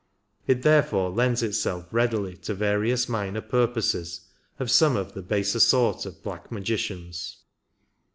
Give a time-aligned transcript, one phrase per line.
[0.47, 4.21] It therefore lends itself readily to various minor purposes
[4.57, 7.37] of some of the baser sort of black magicians.